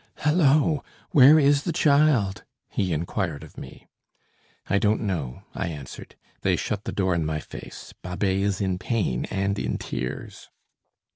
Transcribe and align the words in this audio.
"Hallo! 0.17 0.83
where 1.11 1.37
is 1.39 1.61
the 1.61 1.71
child?" 1.71 2.43
he 2.71 2.91
inquired 2.91 3.43
of 3.43 3.55
me. 3.55 3.87
"I 4.67 4.79
don't 4.79 5.01
know," 5.01 5.43
I 5.53 5.67
answered; 5.67 6.15
"they 6.41 6.55
shut 6.55 6.85
the 6.85 6.91
door 6.91 7.13
in 7.13 7.23
my 7.23 7.39
face 7.39 7.93
Babet 8.01 8.39
is 8.41 8.61
in 8.61 8.79
pain 8.79 9.25
and 9.25 9.59
in 9.59 9.77
tears." 9.77 10.49